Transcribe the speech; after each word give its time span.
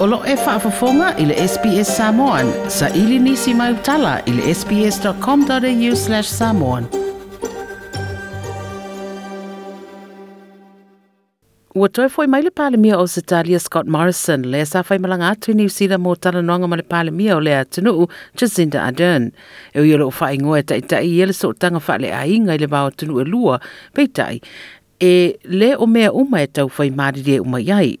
Olo 0.00 0.24
e 0.26 0.34
whaafafonga 0.34 1.14
i 1.18 1.24
le 1.24 1.34
SPS 1.48 1.96
Samoan. 1.96 2.46
Sa 2.68 2.88
ili 2.88 3.18
nisi 3.18 3.54
mai 3.54 3.72
utala 3.72 4.20
i 4.26 4.32
le 4.32 4.54
sps.com.au 4.54 5.96
slash 5.96 6.26
samoan. 6.26 6.84
Ua 11.74 11.88
toi 11.88 12.08
foi 12.08 12.26
mai 12.26 12.42
le 12.42 12.50
palemia 12.50 12.98
o 12.98 13.06
Sitalia 13.06 13.58
Scott 13.58 13.86
Morrison 13.86 14.42
le 14.42 14.64
sa 14.66 14.82
fai 14.82 14.98
malanga 14.98 15.30
atu 15.30 15.50
i 15.50 15.54
New 15.54 15.68
Zealand 15.68 16.02
mo 16.02 16.14
tala 16.14 16.42
noanga 16.42 16.66
ma 16.66 16.76
le 16.76 16.82
palemia 16.82 17.36
o 17.36 17.40
le 17.40 17.54
atunu 17.58 18.08
Jacinda 18.36 18.82
Ardern. 18.82 19.30
E 19.74 19.80
ui 19.80 19.90
iolo 19.90 20.10
fai 20.10 20.38
ngoe 20.38 20.62
ta 20.62 20.74
ita 20.74 21.00
i 21.00 21.20
ele 21.20 21.32
so 21.32 21.52
tanga 21.52 21.80
fa 21.80 21.98
le 21.98 22.10
ainga 22.10 22.54
i 22.54 22.58
le 22.58 22.66
vao 22.66 22.90
tunu 22.90 23.20
e 23.20 23.24
lua 23.24 23.60
peitai. 23.94 24.40
E 25.00 25.38
le 25.44 25.76
o 25.76 25.86
mea 25.86 26.10
uma 26.12 26.42
e 26.42 26.46
tau 26.46 26.68
fai 26.68 26.90
mariri 26.90 27.38
uma 27.38 27.60
iai 27.60 27.98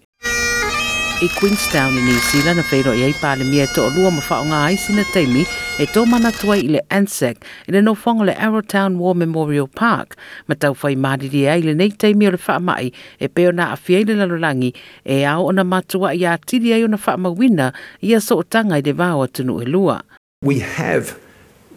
i 1.24 1.28
Queenstown 1.28 1.96
i 1.96 2.02
New 2.04 2.18
Zealand 2.28 2.60
a 2.60 2.62
whairo 2.68 2.92
i 2.92 3.04
ei 3.06 3.12
pāle 3.16 3.46
mia 3.48 3.64
to 3.72 3.86
lua 3.94 4.10
ma 4.12 4.20
whao 4.26 4.44
ngā 4.44 4.58
aisi 4.66 4.92
na 4.92 5.04
teimi 5.08 5.44
e 5.80 5.86
tō 5.88 6.02
mana 6.10 6.28
tuai 6.36 6.58
i 6.60 6.68
le 6.74 6.82
ANZAC 6.92 7.46
i 7.68 7.72
le 7.72 7.80
no 7.80 7.94
le 8.24 8.34
Arrowtown 8.34 8.98
War 8.98 9.14
Memorial 9.14 9.66
Park 9.66 10.18
ma 10.48 10.54
tau 10.54 10.74
whai 10.82 10.94
mariri 10.96 11.46
ai 11.48 11.62
le 11.62 11.74
nei 11.74 11.90
teimi 11.90 12.28
o 12.28 12.30
le 12.30 12.36
whaamai 12.36 12.92
e 13.20 13.28
peo 13.28 13.52
na 13.52 13.72
a 13.72 13.76
fiei 13.76 14.04
le 14.04 14.14
lalolangi 14.20 14.74
e 15.04 15.24
au 15.24 15.46
ona 15.48 15.64
matua 15.64 16.12
i 16.12 16.26
a 16.26 16.36
tiri 16.36 16.74
ai 16.74 16.84
ona 16.84 16.98
whaamawina 16.98 17.72
i 18.02 18.12
a 18.14 18.20
so 18.20 18.42
tanga 18.42 18.76
i 18.76 18.82
le 18.82 18.92
vāo 18.92 19.24
atunu 19.24 19.62
e 19.62 19.64
lua. 19.64 20.02
We 20.42 20.58
have 20.58 21.16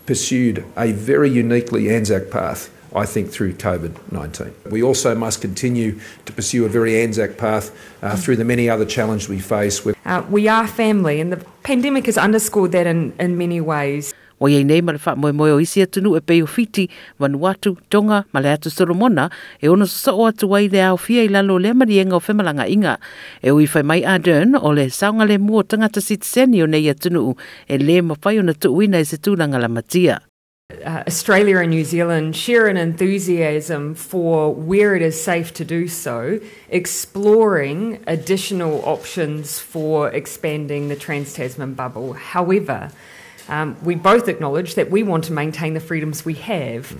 pursued 0.06 0.66
a 0.76 0.92
very 0.92 1.30
uniquely 1.30 1.88
Anzac 1.88 2.30
path 2.30 2.77
I 2.96 3.06
think, 3.06 3.30
through 3.30 3.54
COVID 3.54 4.12
19. 4.12 4.54
We 4.72 4.84
also 4.84 5.14
must 5.16 5.42
continue 5.42 6.00
to 6.26 6.34
pursue 6.34 6.66
a 6.66 6.70
very 6.70 7.02
Anzac 7.02 7.38
path 7.38 7.72
uh, 8.02 8.16
through 8.16 8.38
the 8.38 8.46
many 8.46 8.70
other 8.70 8.86
challenges 8.86 9.30
we 9.30 9.40
face. 9.40 9.84
With 9.84 9.96
uh, 10.06 10.24
we 10.30 10.48
are 10.48 10.68
family, 10.68 11.20
and 11.20 11.32
the 11.32 11.44
pandemic 11.64 12.06
has 12.06 12.18
underscored 12.18 12.72
that 12.72 12.88
in, 12.88 13.14
in 13.20 13.38
many 13.38 13.62
ways. 13.62 14.14
O 14.40 14.46
iei 14.46 14.64
nei 14.64 14.82
ma 14.86 14.94
le 14.94 15.00
wha 15.02 15.16
moe 15.18 15.32
moe 15.34 15.50
o 15.50 15.58
isi 15.60 15.82
atunu 15.82 16.14
e 16.16 16.22
peo 16.22 16.46
fiti, 16.46 16.86
Vanuatu, 17.20 17.74
Tonga, 17.90 18.24
ma 18.32 18.40
le 18.40 18.54
atu 18.54 18.70
Solomona, 18.70 19.32
e 19.60 19.68
ono 19.68 19.86
sa 19.90 20.14
o 20.14 20.28
atu 20.30 20.50
wai 20.52 20.70
le 20.70 20.84
au 20.86 20.98
fia 20.98 21.24
i 21.26 21.28
lalo 21.28 21.58
le 21.58 21.74
marienga 21.74 22.14
o 22.14 22.22
whemalanga 22.22 22.70
inga. 22.70 23.00
E 23.42 23.50
ui 23.50 23.66
whai 23.66 23.84
mai 23.84 24.06
Ardern 24.06 24.54
o 24.54 24.70
le 24.70 24.90
saunga 24.94 25.26
le 25.26 25.40
mua 25.40 25.64
tangata 25.64 26.02
sitseni 26.02 26.62
o 26.62 26.68
nei 26.68 26.86
atunu 26.86 27.34
e 27.66 27.78
le 27.82 28.02
ma 28.02 28.14
whai 28.14 28.38
o 28.38 28.46
na 28.46 28.54
tuuina 28.54 29.02
i 29.02 29.06
se 29.10 29.18
tūlanga 29.18 29.58
la 29.58 29.68
matia. 29.68 30.22
Uh, 30.84 31.04
Australia 31.08 31.60
and 31.60 31.70
New 31.70 31.86
Zealand 31.86 32.36
share 32.36 32.68
an 32.68 32.78
enthusiasm 32.78 33.96
for 33.96 34.54
where 34.54 34.96
it 34.96 35.02
is 35.02 35.22
safe 35.22 35.54
to 35.54 35.66
do 35.66 35.88
so, 35.88 36.40
exploring 36.70 38.04
additional 38.06 38.84
options 38.86 39.60
for 39.60 40.10
expanding 40.10 40.90
the 40.90 40.96
Trans 40.96 41.34
Tasman 41.34 41.74
bubble. 41.74 42.14
However, 42.14 42.92
um, 43.48 43.78
we 43.82 43.96
both 43.96 44.28
acknowledge 44.28 44.76
that 44.76 44.92
we 44.92 45.04
want 45.04 45.24
to 45.26 45.34
maintain 45.34 45.74
the 45.74 45.80
freedoms 45.80 46.26
we 46.26 46.34
have. 46.34 47.00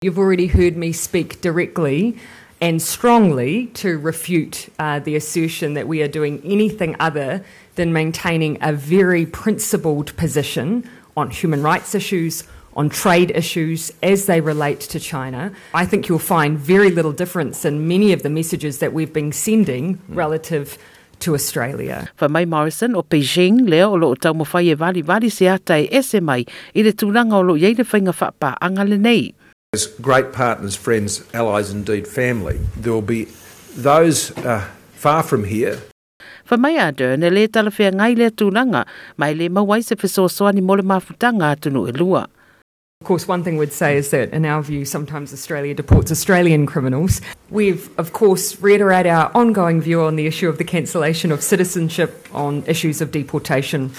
You've 0.00 0.18
already 0.18 0.46
heard 0.46 0.76
me 0.76 0.92
speak 0.92 1.40
directly 1.40 2.18
and 2.60 2.80
strongly 2.80 3.66
to 3.66 3.98
refute 3.98 4.68
uh, 4.78 5.00
the 5.00 5.16
assertion 5.16 5.74
that 5.74 5.88
we 5.88 6.02
are 6.02 6.08
doing 6.08 6.40
anything 6.44 6.94
other 7.00 7.44
than 7.74 7.92
maintaining 7.92 8.58
a 8.60 8.72
very 8.72 9.26
principled 9.26 10.16
position 10.16 10.88
on 11.16 11.30
human 11.30 11.62
rights 11.62 11.96
issues 11.96 12.44
on 12.78 12.88
trade 12.88 13.32
issues 13.34 13.92
as 14.02 14.26
they 14.26 14.40
relate 14.40 14.80
to 14.94 15.00
China. 15.00 15.52
I 15.74 15.84
think 15.84 16.08
you'll 16.08 16.22
find 16.22 16.56
very 16.56 16.90
little 16.90 17.12
difference 17.12 17.64
in 17.64 17.88
many 17.88 18.12
of 18.12 18.22
the 18.22 18.30
messages 18.30 18.78
that 18.78 18.92
we've 18.92 19.12
been 19.12 19.32
sending 19.32 19.98
relative 20.08 20.78
to 21.18 21.34
Australia. 21.34 22.08
Fa 22.14 22.28
mai 22.28 22.44
Morrison 22.46 22.94
o 22.94 23.02
Beijing 23.02 23.68
leo 23.68 23.90
o 23.90 23.96
lo 23.98 24.14
tau 24.14 24.32
mo 24.32 24.44
fai 24.44 24.70
e 24.70 24.74
vali 24.74 25.02
vali 25.02 25.28
se 25.28 25.50
ata 25.50 25.74
e 25.74 25.88
ese 25.90 26.22
mai 26.22 26.46
i 26.74 26.86
le 26.86 26.92
tūranga 26.92 27.34
o 27.34 27.42
lo 27.42 27.58
iei 27.58 27.74
le 27.74 27.84
whainga 27.84 28.14
whapa 28.14 28.54
anga 28.62 28.86
le 28.86 28.96
nei. 28.96 29.34
As 29.74 29.86
great 30.00 30.32
partners, 30.32 30.76
friends, 30.76 31.20
allies, 31.34 31.70
indeed 31.70 32.06
family, 32.06 32.60
there 32.76 32.92
will 32.92 33.02
be 33.02 33.26
those 33.76 34.30
uh, 34.38 34.64
far 34.94 35.22
from 35.22 35.44
here 35.44 35.78
Fa 36.48 36.56
mai 36.56 36.78
a 36.80 36.92
Dern 36.92 37.22
e 37.22 37.28
le 37.30 37.46
tala 37.48 37.70
whea 37.76 37.90
ngai 37.92 38.14
le 38.16 38.30
tūranga 38.30 38.86
mai 39.18 39.34
le 39.34 39.50
mawai 39.50 39.82
se 39.84 39.94
whesoasoa 39.94 40.54
ni 40.54 40.62
mole 40.62 40.82
mafutanga 40.82 41.50
atunu 41.52 41.88
e 41.90 41.92
lua. 41.92 42.22
Of 43.00 43.06
course, 43.06 43.28
one 43.28 43.44
thing 43.44 43.56
we'd 43.56 43.72
say 43.72 43.96
is 43.96 44.10
that, 44.10 44.32
in 44.32 44.44
our 44.44 44.60
view, 44.60 44.84
sometimes 44.84 45.32
Australia 45.32 45.72
deports 45.72 46.10
Australian 46.10 46.66
criminals. 46.66 47.20
We've, 47.48 47.96
of 47.96 48.12
course, 48.12 48.60
reiterate 48.60 49.06
our 49.06 49.30
ongoing 49.36 49.80
view 49.80 50.02
on 50.02 50.16
the 50.16 50.26
issue 50.26 50.48
of 50.48 50.58
the 50.58 50.64
cancellation 50.64 51.30
of 51.30 51.40
citizenship 51.40 52.26
on 52.34 52.64
issues 52.66 53.00
of 53.00 53.12
deportation. 53.12 53.92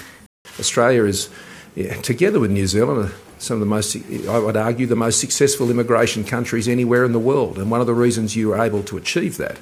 Australia 0.58 1.04
is, 1.04 1.30
yeah, 1.74 1.94
together 2.02 2.38
with 2.38 2.50
New 2.50 2.66
Zealand, 2.66 3.10
some 3.38 3.54
of 3.54 3.60
the 3.60 3.66
most, 3.66 3.96
I 4.28 4.38
would 4.38 4.58
argue, 4.58 4.86
the 4.86 4.96
most 4.96 5.18
successful 5.18 5.70
immigration 5.70 6.22
countries 6.22 6.68
anywhere 6.68 7.06
in 7.06 7.12
the 7.12 7.18
world. 7.18 7.58
And 7.58 7.70
one 7.70 7.80
of 7.80 7.86
the 7.86 7.94
reasons 7.94 8.36
you 8.36 8.52
are 8.52 8.62
able 8.62 8.82
to 8.82 8.98
achieve 8.98 9.38
that 9.38 9.58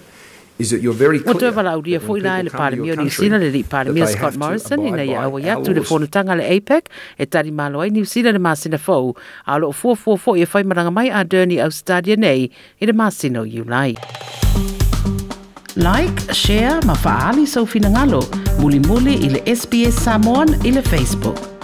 is 0.58 0.70
that 0.70 0.80
you're 0.82 0.92
very 0.92 1.20
clear. 1.20 1.36
O 1.36 1.38
te 1.38 1.50
wala 1.54 1.76
uria 1.78 2.00
fo 2.00 2.16
ina 2.18 2.42
le 2.42 2.50
pale 2.50 2.76
mio 2.76 2.96
ni 2.96 3.10
sina 3.10 3.38
le 3.38 3.50
li 3.50 3.62
Scott 4.06 4.36
Morrison 4.36 4.86
ina 4.86 5.04
ia 5.04 5.22
awa 5.22 5.40
ia 5.40 5.56
tu 5.62 5.72
le 5.72 5.82
fono 5.82 6.06
tanga 6.06 6.34
le 6.34 6.44
APEC 6.56 6.88
e 7.18 7.26
tari 7.26 7.50
malo 7.50 7.80
ai 7.80 8.04
sina 8.04 8.32
le 8.32 8.38
masina 8.38 8.78
fo 8.78 9.14
a 9.46 9.58
lo 9.58 9.72
fo 9.72 9.94
fo 9.94 10.34
e 10.34 10.46
fai 10.46 10.64
maranga 10.64 10.90
mai 10.90 11.10
a 11.10 11.24
Derni 11.24 11.60
au 11.60 11.70
stadia 11.70 12.16
nei 12.16 12.50
i 12.80 12.86
le 12.86 12.92
masino 12.92 13.44
you 13.44 13.64
lai. 13.64 13.94
Like, 15.76 16.34
share, 16.34 16.80
ma 16.84 16.94
faali 16.94 17.46
so 17.46 17.64
fina 17.64 17.88
ngalo, 17.88 18.26
muli 18.58 18.80
muli 18.80 19.14
i 19.26 19.28
le 19.30 19.40
SBS 19.46 19.94
Samoan 19.94 20.48
i 20.64 20.72
le 20.72 20.82
Facebook. 20.82 21.57